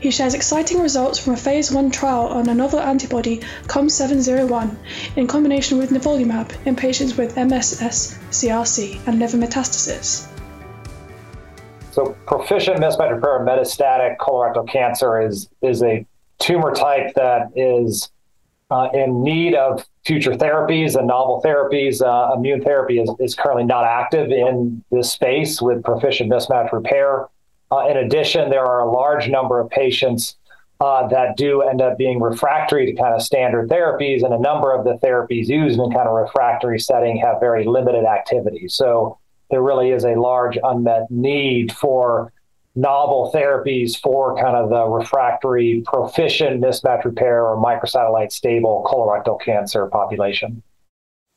He 0.00 0.10
shares 0.10 0.32
exciting 0.32 0.80
results 0.80 1.18
from 1.18 1.34
a 1.34 1.36
phase 1.36 1.70
1 1.70 1.90
trial 1.90 2.26
on 2.28 2.48
a 2.48 2.54
novel 2.54 2.80
antibody 2.80 3.40
COM701 3.66 4.74
in 5.16 5.26
combination 5.26 5.76
with 5.76 5.90
nivolumab 5.90 6.50
in 6.66 6.74
patients 6.74 7.18
with 7.18 7.36
MSS, 7.36 8.18
CRC, 8.30 9.06
and 9.06 9.18
liver 9.18 9.36
metastasis. 9.36 10.26
So, 11.92 12.16
proficient 12.26 12.78
mismatch 12.78 13.12
repair 13.14 13.40
metastatic 13.40 14.16
colorectal 14.16 14.66
cancer 14.66 15.20
is, 15.20 15.50
is 15.60 15.82
a 15.82 16.06
tumor 16.38 16.72
type 16.72 17.12
that 17.16 17.50
is 17.54 18.10
uh, 18.70 18.88
in 18.94 19.22
need 19.22 19.54
of 19.54 19.84
future 20.06 20.32
therapies 20.32 20.96
and 20.96 21.08
novel 21.08 21.42
therapies. 21.44 22.00
Uh, 22.00 22.34
immune 22.34 22.62
therapy 22.62 23.00
is, 23.00 23.10
is 23.18 23.34
currently 23.34 23.64
not 23.64 23.84
active 23.84 24.30
in 24.30 24.82
this 24.90 25.12
space 25.12 25.60
with 25.60 25.82
proficient 25.84 26.30
mismatch 26.30 26.72
repair. 26.72 27.28
Uh, 27.72 27.86
in 27.88 27.96
addition, 27.96 28.50
there 28.50 28.64
are 28.64 28.80
a 28.80 28.90
large 28.90 29.28
number 29.28 29.60
of 29.60 29.70
patients 29.70 30.36
uh, 30.80 31.06
that 31.08 31.36
do 31.36 31.62
end 31.62 31.82
up 31.82 31.98
being 31.98 32.20
refractory 32.20 32.86
to 32.86 32.92
kind 32.94 33.14
of 33.14 33.22
standard 33.22 33.68
therapies, 33.68 34.24
and 34.24 34.32
a 34.32 34.38
number 34.38 34.74
of 34.74 34.84
the 34.84 34.94
therapies 35.06 35.46
used 35.46 35.78
in 35.78 35.90
kind 35.92 36.08
of 36.08 36.14
refractory 36.14 36.78
setting 36.78 37.18
have 37.18 37.38
very 37.38 37.64
limited 37.64 38.04
activity. 38.04 38.66
So 38.66 39.18
there 39.50 39.62
really 39.62 39.90
is 39.90 40.04
a 40.04 40.14
large 40.14 40.58
unmet 40.62 41.10
need 41.10 41.72
for 41.72 42.32
novel 42.76 43.30
therapies 43.34 43.98
for 43.98 44.36
kind 44.36 44.56
of 44.56 44.70
the 44.70 44.86
refractory 44.86 45.82
proficient 45.84 46.62
mismatch 46.62 47.04
repair 47.04 47.44
or 47.44 47.56
microsatellite 47.62 48.32
stable 48.32 48.86
colorectal 48.90 49.40
cancer 49.40 49.86
population. 49.86 50.62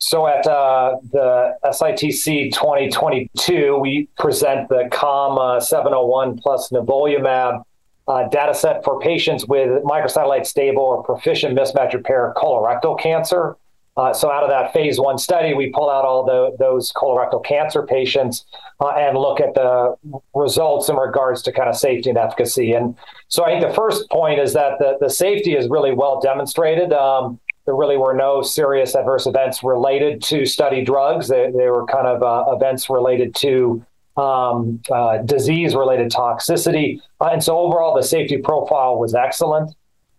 So 0.05 0.27
at 0.27 0.45
uh, 0.45 0.97
the 1.13 1.55
SITC 1.63 2.51
2022, 2.51 3.79
we 3.79 4.09
present 4.19 4.67
the 4.67 4.89
COM 4.91 5.61
701 5.61 6.39
plus 6.39 6.69
nivolumab 6.71 7.63
uh, 8.09 8.27
data 8.27 8.53
set 8.53 8.83
for 8.83 8.99
patients 8.99 9.47
with 9.47 9.81
microsatellite 9.83 10.45
stable 10.45 10.83
or 10.83 11.03
proficient 11.03 11.57
mismatch 11.57 11.93
repair 11.93 12.33
colorectal 12.35 12.99
cancer. 12.99 13.55
Uh, 13.95 14.11
so 14.11 14.29
out 14.29 14.43
of 14.43 14.49
that 14.49 14.73
phase 14.73 14.99
one 14.99 15.17
study, 15.17 15.53
we 15.53 15.69
pull 15.69 15.89
out 15.89 16.03
all 16.03 16.25
the, 16.25 16.53
those 16.59 16.91
colorectal 16.91 17.43
cancer 17.43 17.83
patients 17.83 18.43
uh, 18.81 18.89
and 18.89 19.17
look 19.17 19.39
at 19.39 19.53
the 19.53 19.95
results 20.35 20.89
in 20.89 20.97
regards 20.97 21.41
to 21.43 21.53
kind 21.53 21.69
of 21.69 21.77
safety 21.77 22.09
and 22.09 22.17
efficacy. 22.17 22.73
And 22.73 22.97
so 23.29 23.45
I 23.45 23.51
think 23.51 23.65
the 23.65 23.73
first 23.73 24.09
point 24.09 24.41
is 24.41 24.51
that 24.51 24.79
the, 24.79 24.97
the 24.99 25.09
safety 25.09 25.55
is 25.55 25.69
really 25.69 25.93
well 25.93 26.19
demonstrated. 26.19 26.91
Um, 26.91 27.39
there 27.65 27.75
really 27.75 27.97
were 27.97 28.13
no 28.13 28.41
serious 28.41 28.95
adverse 28.95 29.25
events 29.25 29.63
related 29.63 30.21
to 30.23 30.45
study 30.45 30.83
drugs. 30.83 31.27
They, 31.27 31.51
they 31.51 31.69
were 31.69 31.85
kind 31.85 32.07
of 32.07 32.21
uh, 32.21 32.51
events 32.55 32.89
related 32.89 33.35
to 33.35 33.85
um, 34.17 34.81
uh, 34.91 35.19
disease 35.19 35.73
related 35.75 36.11
toxicity. 36.11 37.01
Uh, 37.21 37.29
and 37.31 37.43
so 37.43 37.57
overall, 37.57 37.95
the 37.95 38.03
safety 38.03 38.37
profile 38.37 38.99
was 38.99 39.15
excellent. 39.15 39.75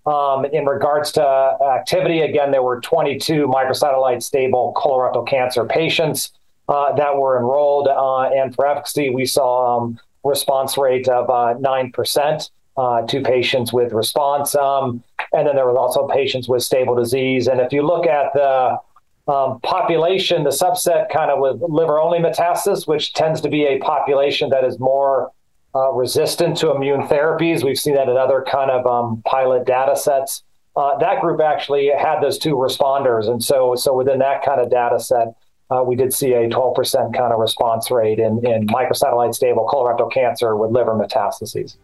Um, 0.07 0.45
in 0.47 0.67
regards 0.67 1.13
to 1.13 1.23
activity, 1.23 2.21
again, 2.21 2.51
there 2.51 2.63
were 2.63 2.81
22 2.81 3.47
microsatellite 3.47 4.23
stable 4.23 4.75
colorectal 4.77 5.27
cancer 5.27 5.65
patients 5.65 6.33
uh, 6.69 6.93
that 6.95 7.17
were 7.17 7.39
enrolled. 7.39 7.89
Uh, 7.89 8.23
and 8.23 8.55
for 8.55 8.67
efficacy, 8.67 9.11
we 9.11 9.25
saw 9.27 9.79
um, 9.79 9.99
response 10.25 10.77
rate 10.77 11.09
of 11.09 11.29
9% 11.29 12.51
uh, 12.77 13.03
to 13.03 13.21
patients 13.23 13.73
with 13.73 13.93
response. 13.93 14.55
Um, 14.55 15.03
and 15.35 15.47
then 15.47 15.57
there 15.57 15.67
was 15.67 15.77
also 15.77 16.07
patients 16.07 16.49
with 16.49 16.63
stable 16.63 16.95
disease. 16.95 17.49
And 17.49 17.61
if 17.61 17.73
you 17.73 17.83
look 17.83 18.07
at 18.07 18.33
the 18.35 18.79
um, 19.27 19.61
population, 19.61 20.45
the 20.45 20.51
subset 20.51 21.09
kind 21.11 21.31
of 21.31 21.39
with 21.41 21.61
liver 21.63 21.99
only 21.99 22.19
metastasis, 22.19 22.87
which 22.87 23.15
tends 23.15 23.41
to 23.41 23.49
be 23.49 23.65
a 23.65 23.79
population 23.79 24.51
that 24.51 24.65
is 24.65 24.79
more 24.79 25.33
uh, 25.75 25.91
resistant 25.93 26.57
to 26.59 26.71
immune 26.71 27.03
therapies. 27.03 27.65
We've 27.65 27.79
seen 27.79 27.95
that 27.95 28.09
in 28.09 28.17
other 28.17 28.45
kind 28.49 28.71
of 28.71 28.87
um, 28.87 29.23
pilot 29.27 29.67
data 29.67 29.97
sets. 29.97 30.43
Uh, 30.77 30.99
that 30.99 31.21
group 31.21 31.41
actually 31.41 31.91
had 31.97 32.21
those 32.21 32.39
two 32.39 32.55
responders. 32.55 33.29
And 33.29 33.43
so, 33.43 33.75
so 33.75 33.95
within 33.95 34.19
that 34.21 34.45
kind 34.45 34.61
of 34.61 34.71
data 34.71 35.01
set, 35.01 35.35
uh, 35.71 35.83
we 35.83 35.97
did 35.97 36.13
see 36.13 36.33
a 36.33 36.49
12% 36.49 37.15
kind 37.17 37.33
of 37.33 37.41
response 37.41 37.91
rate 37.91 38.19
in, 38.19 38.45
in 38.47 38.67
microsatellite 38.69 39.35
stable 39.35 39.69
colorectal 39.73 40.13
cancer 40.13 40.57
with 40.57 40.71
liver 40.71 40.95
metastases. 40.95 41.77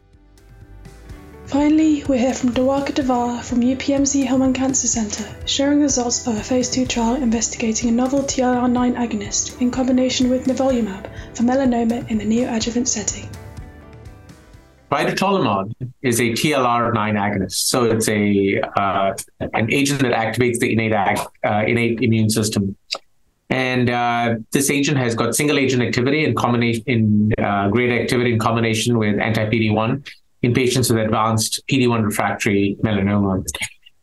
Finally, 1.50 2.04
we 2.04 2.16
hear 2.16 2.33
from 2.33 2.50
Diwakar 2.50 2.95
Davar 2.95 3.42
from 3.42 3.61
UPMC 3.61 4.25
Hillman 4.25 4.52
Cancer 4.52 4.87
Center, 4.87 5.25
sharing 5.47 5.80
results 5.80 6.25
of 6.25 6.37
a 6.37 6.45
phase 6.45 6.71
2 6.71 6.87
trial 6.87 7.16
investigating 7.16 7.88
a 7.88 7.92
novel 7.92 8.21
TLR9 8.21 8.95
agonist 8.95 9.61
in 9.61 9.69
combination 9.73 10.30
with 10.30 10.45
nivolumab 10.45 11.11
for 11.35 11.42
melanoma 11.42 12.09
in 12.09 12.19
the 12.19 12.25
neoadjuvant 12.25 12.87
setting. 12.87 13.28
Vidutolimod 14.92 15.73
is 16.02 16.21
a 16.21 16.30
TLR9 16.30 16.95
agonist, 16.95 17.66
so 17.73 17.83
it's 17.83 18.09
a 18.09 18.61
uh, 18.76 19.12
an 19.40 19.73
agent 19.73 20.02
that 20.02 20.12
activates 20.12 20.61
the 20.61 20.73
innate 20.73 20.92
uh, 20.92 21.64
innate 21.66 22.00
immune 22.00 22.30
system. 22.30 22.76
And 23.49 23.90
uh, 23.90 24.37
this 24.52 24.71
agent 24.71 24.99
has 24.99 25.16
got 25.16 25.35
single 25.35 25.59
agent 25.59 25.83
activity 25.83 26.25
in 26.25 26.33
in 26.87 27.33
uh, 27.42 27.69
great 27.71 27.90
activity 27.90 28.35
in 28.35 28.38
combination 28.38 28.99
with 28.99 29.19
anti 29.19 29.47
PD1 29.47 30.04
in 30.42 30.54
patients 30.54 30.90
with 30.90 30.99
advanced 30.99 31.62
PD1 31.68 32.04
refractory 32.04 32.76
melanoma. 32.82 33.44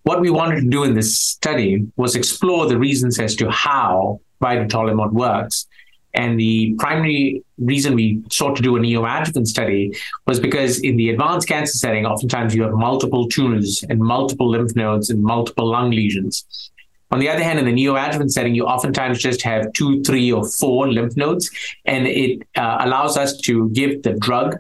what 0.03 0.21
we 0.21 0.29
wanted 0.29 0.61
to 0.61 0.69
do 0.69 0.83
in 0.83 0.93
this 0.93 1.19
study 1.19 1.85
was 1.95 2.15
explore 2.15 2.67
the 2.67 2.77
reasons 2.77 3.19
as 3.19 3.35
to 3.35 3.49
how 3.49 4.19
vidutolimod 4.41 5.11
works. 5.11 5.67
And 6.13 6.39
the 6.39 6.75
primary 6.79 7.43
reason 7.59 7.93
we 7.93 8.23
sought 8.31 8.55
to 8.55 8.63
do 8.63 8.75
a 8.75 8.79
neoadjuvant 8.79 9.45
study 9.45 9.93
was 10.25 10.39
because 10.39 10.79
in 10.79 10.97
the 10.97 11.09
advanced 11.09 11.47
cancer 11.47 11.77
setting, 11.77 12.05
oftentimes 12.05 12.55
you 12.55 12.63
have 12.63 12.73
multiple 12.73 13.27
tumors 13.27 13.83
and 13.89 13.99
multiple 13.99 14.49
lymph 14.49 14.75
nodes 14.75 15.09
and 15.09 15.21
multiple 15.21 15.69
lung 15.69 15.91
lesions. 15.91 16.71
On 17.11 17.19
the 17.19 17.29
other 17.29 17.43
hand, 17.43 17.59
in 17.59 17.65
the 17.65 17.71
neoadjuvant 17.71 18.31
setting, 18.31 18.55
you 18.55 18.65
oftentimes 18.65 19.19
just 19.19 19.41
have 19.43 19.71
two, 19.73 20.03
three, 20.03 20.31
or 20.31 20.45
four 20.45 20.91
lymph 20.91 21.15
nodes, 21.15 21.49
and 21.85 22.05
it 22.07 22.41
uh, 22.55 22.79
allows 22.81 23.15
us 23.15 23.37
to 23.41 23.69
give 23.69 24.03
the 24.03 24.13
drug 24.13 24.57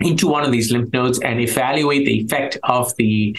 into 0.00 0.28
one 0.28 0.44
of 0.44 0.52
these 0.52 0.70
lymph 0.70 0.92
nodes 0.92 1.18
and 1.20 1.40
evaluate 1.40 2.04
the 2.06 2.20
effect 2.20 2.58
of 2.64 2.94
the 2.96 3.36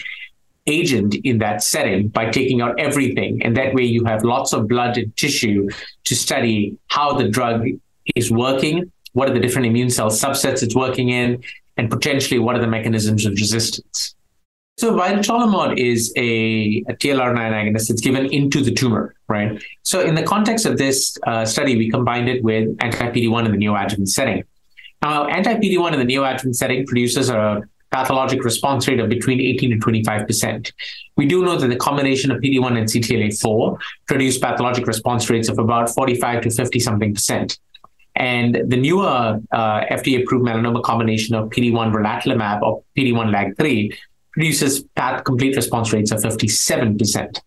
agent 0.66 1.14
in 1.24 1.38
that 1.38 1.62
setting 1.62 2.08
by 2.08 2.30
taking 2.30 2.60
out 2.60 2.78
everything. 2.78 3.42
And 3.42 3.56
that 3.56 3.74
way 3.74 3.84
you 3.84 4.04
have 4.04 4.22
lots 4.22 4.52
of 4.52 4.68
blood 4.68 4.96
and 4.98 5.16
tissue 5.16 5.68
to 6.04 6.14
study 6.14 6.76
how 6.88 7.14
the 7.14 7.28
drug 7.28 7.66
is 8.14 8.30
working, 8.30 8.92
what 9.12 9.30
are 9.30 9.34
the 9.34 9.40
different 9.40 9.66
immune 9.66 9.90
cell 9.90 10.10
subsets 10.10 10.62
it's 10.62 10.74
working 10.74 11.08
in, 11.08 11.42
and 11.76 11.90
potentially 11.90 12.38
what 12.38 12.56
are 12.56 12.60
the 12.60 12.66
mechanisms 12.66 13.24
of 13.24 13.32
resistance. 13.32 14.14
So 14.78 14.94
vidutolimod 14.94 15.76
is 15.76 16.12
a, 16.16 16.84
a 16.88 16.94
TLR9 16.94 17.36
agonist. 17.36 17.90
It's 17.90 18.00
given 18.00 18.26
into 18.26 18.62
the 18.62 18.72
tumor, 18.72 19.14
right? 19.26 19.60
So 19.82 20.00
in 20.02 20.14
the 20.14 20.22
context 20.22 20.66
of 20.66 20.78
this 20.78 21.18
uh, 21.26 21.44
study, 21.44 21.76
we 21.76 21.90
combined 21.90 22.28
it 22.28 22.44
with 22.44 22.76
anti-PD-1 22.80 23.46
in 23.46 23.50
the 23.50 23.58
neoadjuvant 23.58 24.08
setting. 24.08 24.44
Now, 25.02 25.26
anti-PD-1 25.26 25.92
in 25.92 26.06
the 26.06 26.14
neoadjuvant 26.14 26.56
setting 26.56 26.86
produces 26.86 27.30
a 27.30 27.62
pathologic 27.90 28.44
response 28.44 28.86
rate 28.88 29.00
of 29.00 29.08
between 29.08 29.40
18 29.40 29.72
and 29.72 29.84
25%. 29.84 30.72
We 31.16 31.26
do 31.26 31.44
know 31.44 31.56
that 31.56 31.68
the 31.68 31.76
combination 31.76 32.30
of 32.30 32.40
PD1 32.40 32.76
and 32.76 32.86
CTLA4 32.86 33.78
produce 34.06 34.38
pathologic 34.38 34.86
response 34.86 35.30
rates 35.30 35.48
of 35.48 35.58
about 35.58 35.88
45 35.90 36.42
to 36.42 36.50
50 36.50 36.80
something 36.80 37.14
percent. 37.14 37.58
And 38.14 38.62
the 38.66 38.76
newer 38.76 39.40
uh, 39.52 39.80
FDA 39.84 40.22
approved 40.22 40.44
melanoma 40.44 40.82
combination 40.82 41.34
of 41.36 41.50
PD1 41.50 41.92
relatlimab 41.92 42.62
or 42.62 42.82
PD1 42.96 43.32
LAG3 43.32 43.96
produces 44.32 44.82
path 44.96 45.24
complete 45.24 45.56
response 45.56 45.92
rates 45.92 46.10
of 46.10 46.20
57%. 46.20 47.40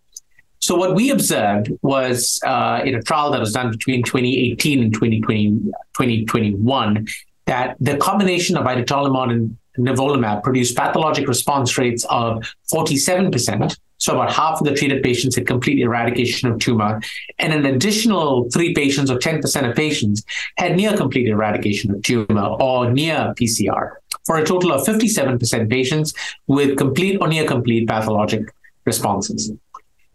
So 0.60 0.76
what 0.76 0.96
we 0.96 1.10
observed 1.10 1.72
was 1.82 2.40
uh, 2.46 2.82
in 2.86 2.96
a 2.96 3.02
trial 3.02 3.32
that 3.32 3.40
was 3.40 3.52
done 3.52 3.72
between 3.72 4.04
2018 4.04 4.84
and 4.84 4.94
2020, 4.94 5.50
2021 5.98 7.08
that 7.46 7.76
the 7.80 7.98
combination 7.98 8.58
of 8.58 8.66
vidutolimod 8.66 9.32
and 9.32 9.58
nivolumab 9.78 10.44
produced 10.44 10.76
pathologic 10.76 11.28
response 11.28 11.78
rates 11.78 12.06
of 12.10 12.44
47%. 12.72 13.78
So 13.98 14.14
about 14.14 14.34
half 14.34 14.60
of 14.60 14.66
the 14.66 14.74
treated 14.74 15.04
patients 15.04 15.36
had 15.36 15.46
complete 15.46 15.80
eradication 15.80 16.50
of 16.50 16.60
tumor, 16.60 17.02
and 17.38 17.54
an 17.54 17.68
additional 17.68 18.50
three 18.50 18.74
patients 18.74 19.12
or 19.12 19.20
10% 19.20 19.70
of 19.70 19.76
patients 19.76 20.24
had 20.58 20.76
near 20.76 20.98
complete 20.98 21.28
eradication 21.28 21.92
of 21.92 22.02
tumor 22.02 22.48
or 22.60 22.92
near 22.92 23.34
PCR, 23.40 23.92
for 24.26 24.38
a 24.38 24.46
total 24.46 24.72
of 24.72 24.86
57% 24.88 25.70
patients 25.70 26.14
with 26.48 26.78
complete 26.78 27.20
or 27.22 27.28
near 27.28 27.46
complete 27.46 27.88
pathologic 27.88 28.52
responses. 28.86 29.52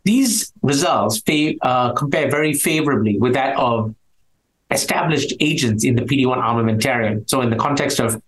These 0.03 0.53
results 0.63 1.23
uh, 1.63 1.93
compare 1.93 2.29
very 2.31 2.55
favorably 2.55 3.19
with 3.19 3.35
that 3.35 3.57
of 3.57 3.95
established 4.71 5.33
agents 5.41 5.85
in 5.85 5.95
the 5.97 6.03
PD1 6.03 6.37
armamentarium. 6.37 7.29
So, 7.29 7.41
in 7.41 7.51
the 7.51 7.57
context 7.57 8.01
of 8.01 8.21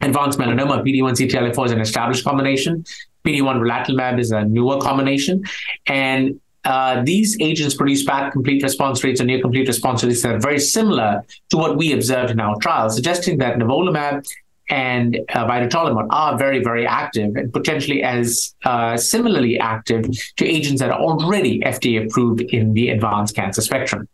advanced 0.00 0.38
melanoma, 0.38 0.82
PD1 0.84 1.12
CTLA4 1.12 1.66
is 1.66 1.72
an 1.72 1.80
established 1.80 2.24
combination. 2.24 2.84
PD1 3.24 3.60
relatlimab 3.60 4.18
is 4.18 4.30
a 4.30 4.44
newer 4.44 4.80
combination. 4.80 5.44
And 5.86 6.40
uh, 6.64 7.02
these 7.02 7.36
agents 7.40 7.74
produce 7.74 8.04
path 8.04 8.32
complete 8.32 8.62
response 8.62 9.02
rates 9.04 9.20
or 9.20 9.24
near 9.24 9.40
complete 9.40 9.66
response 9.66 10.04
rates 10.04 10.22
that 10.22 10.34
are 10.34 10.40
very 10.40 10.58
similar 10.58 11.24
to 11.50 11.56
what 11.56 11.76
we 11.76 11.92
observed 11.92 12.30
in 12.30 12.40
our 12.40 12.56
trial, 12.60 12.90
suggesting 12.90 13.38
that 13.38 13.56
nivolumab 13.58 14.26
and 14.70 15.18
uh, 15.34 15.68
are 16.10 16.36
very, 16.36 16.62
very 16.62 16.86
active 16.86 17.36
and 17.36 17.52
potentially 17.52 18.02
as 18.02 18.54
uh, 18.66 18.96
similarly 18.96 19.58
active 19.58 20.04
to 20.36 20.44
agents 20.44 20.80
that 20.80 20.90
are 20.90 21.00
already 21.00 21.60
FDA 21.60 22.06
approved 22.06 22.42
in 22.42 22.74
the 22.74 22.90
advanced 22.90 23.34
cancer 23.34 23.62
spectrum. 23.62 24.06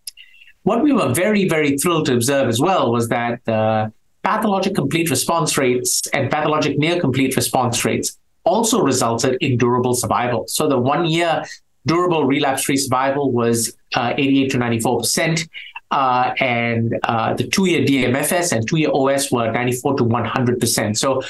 What 0.65 0.83
we 0.83 0.93
were 0.93 1.13
very, 1.13 1.47
very 1.49 1.77
thrilled 1.79 2.07
to 2.07 2.15
observe 2.15 2.49
as 2.49 2.59
well 2.59 2.91
was 2.91 3.09
that 3.09 3.45
the 3.45 3.93
pathologic 4.23 4.75
complete 4.75 5.11
response 5.11 5.57
rates 5.59 6.03
and 6.15 6.31
pathologic 6.31 6.79
near 6.79 6.99
complete 6.99 7.37
response 7.37 7.85
rates 7.85 8.19
also 8.45 8.81
resulted 8.81 9.37
in 9.41 9.59
durable 9.59 9.95
survival. 9.95 10.45
So 10.49 10.67
the 10.67 10.79
one 10.79 11.05
year 11.05 11.45
durable 11.87 12.25
relapse 12.25 12.65
free 12.65 12.79
survival 12.79 13.31
was 13.31 13.77
uh, 13.95 14.15
88 14.17 14.51
to 14.53 14.59
94%. 14.59 15.49
Uh, 15.91 16.35
and 16.41 16.99
uh, 17.05 17.35
the 17.35 17.47
two 17.47 17.67
year 17.67 17.83
DMFS 17.87 18.53
and 18.53 18.67
two 18.67 18.79
year 18.79 18.91
OS 18.93 19.31
were 19.31 19.53
94 19.53 19.99
to 19.99 20.05
100%. 20.05 20.97
So 20.97 21.23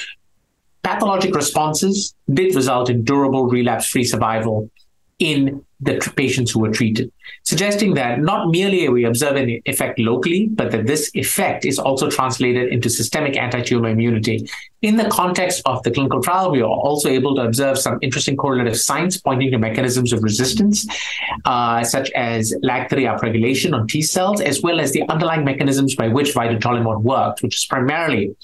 pathologic 0.81 1.35
responses 1.35 2.15
did 2.33 2.55
result 2.55 2.89
in 2.89 3.03
durable 3.03 3.47
relapse 3.47 3.87
free 3.87 4.05
survival 4.05 4.71
in 5.19 5.63
the 5.85 6.13
patients 6.15 6.51
who 6.51 6.59
were 6.59 6.71
treated, 6.71 7.11
suggesting 7.43 7.93
that 7.93 8.19
not 8.19 8.49
merely 8.49 8.87
are 8.87 8.91
we 8.91 9.05
observing 9.05 9.61
effect 9.65 9.99
locally, 9.99 10.47
but 10.47 10.71
that 10.71 10.87
this 10.87 11.11
effect 11.13 11.65
is 11.65 11.77
also 11.79 12.09
translated 12.09 12.71
into 12.73 12.89
systemic 12.89 13.37
anti-tumor 13.37 13.89
immunity. 13.89 14.49
In 14.81 14.97
the 14.97 15.09
context 15.09 15.61
of 15.65 15.81
the 15.83 15.91
clinical 15.91 16.21
trial, 16.21 16.51
we 16.51 16.61
are 16.61 16.77
also 16.87 17.09
able 17.09 17.35
to 17.35 17.41
observe 17.43 17.77
some 17.77 17.99
interesting 18.01 18.35
correlative 18.35 18.77
signs 18.77 19.19
pointing 19.21 19.51
to 19.51 19.57
mechanisms 19.57 20.11
of 20.11 20.23
resistance, 20.23 20.85
uh, 21.45 21.83
such 21.83 22.09
as 22.11 22.53
LAG3 22.63 22.89
upregulation 23.17 23.73
on 23.73 23.87
T 23.87 24.01
cells, 24.01 24.41
as 24.41 24.61
well 24.61 24.79
as 24.79 24.91
the 24.91 25.03
underlying 25.09 25.45
mechanisms 25.45 25.95
by 25.95 26.07
which 26.07 26.33
vidutolimod 26.33 27.01
works, 27.01 27.41
which 27.41 27.55
is 27.55 27.65
primarily 27.65 28.35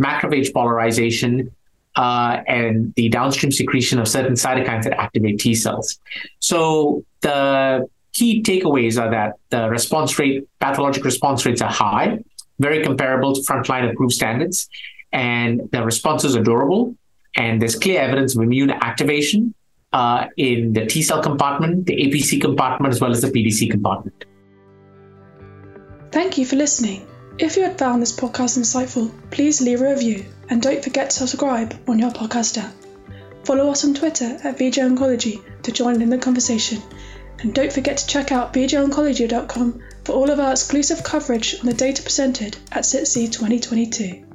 macrophage 0.00 0.52
polarization, 0.52 1.54
uh, 1.96 2.40
and 2.46 2.94
the 2.94 3.08
downstream 3.08 3.52
secretion 3.52 3.98
of 3.98 4.08
certain 4.08 4.34
cytokines 4.34 4.84
that 4.84 4.98
activate 4.98 5.40
T 5.40 5.54
cells. 5.54 5.98
So 6.38 7.04
the 7.20 7.88
key 8.12 8.42
takeaways 8.42 9.00
are 9.00 9.10
that 9.10 9.36
the 9.50 9.68
response 9.68 10.18
rate, 10.18 10.48
pathologic 10.60 11.04
response 11.04 11.44
rates 11.44 11.62
are 11.62 11.70
high, 11.70 12.18
very 12.58 12.82
comparable 12.82 13.34
to 13.34 13.40
frontline 13.42 13.90
approved 13.90 14.12
standards, 14.12 14.68
and 15.12 15.68
the 15.72 15.84
responses 15.84 16.36
are 16.36 16.42
durable. 16.42 16.94
And 17.36 17.62
there's 17.62 17.76
clear 17.76 18.00
evidence 18.00 18.36
of 18.36 18.42
immune 18.42 18.70
activation 18.70 19.54
uh, 19.92 20.26
in 20.36 20.72
the 20.72 20.86
T 20.86 21.02
cell 21.02 21.22
compartment, 21.22 21.86
the 21.86 21.94
APC 21.94 22.40
compartment, 22.40 22.92
as 22.92 23.00
well 23.00 23.10
as 23.10 23.22
the 23.22 23.28
PDC 23.28 23.70
compartment. 23.70 24.24
Thank 26.12 26.38
you 26.38 26.44
for 26.44 26.56
listening. 26.56 27.06
If 27.38 27.56
you 27.56 27.62
had 27.62 27.78
found 27.78 28.02
this 28.02 28.12
podcast 28.18 28.58
insightful, 28.58 29.12
please 29.30 29.60
leave 29.60 29.80
a 29.80 29.90
review 29.90 30.24
and 30.50 30.60
don't 30.60 30.84
forget 30.84 31.10
to 31.10 31.16
subscribe 31.16 31.74
on 31.88 31.98
your 31.98 32.10
podcast 32.10 32.58
app. 32.58 32.74
Follow 33.44 33.70
us 33.70 33.84
on 33.84 33.94
Twitter 33.94 34.38
at 34.44 34.58
VJ 34.58 34.78
Oncology 34.78 35.40
to 35.62 35.72
join 35.72 36.02
in 36.02 36.10
the 36.10 36.18
conversation. 36.18 36.82
And 37.38 37.54
don't 37.54 37.72
forget 37.72 37.96
to 37.98 38.06
check 38.06 38.32
out 38.32 38.52
vjoncology.com 38.52 39.82
for 40.04 40.12
all 40.12 40.30
of 40.30 40.40
our 40.40 40.50
exclusive 40.50 41.02
coverage 41.02 41.58
on 41.60 41.66
the 41.66 41.72
data 41.72 42.02
presented 42.02 42.58
at 42.70 42.84
SITC 42.84 43.32
2022. 43.32 44.29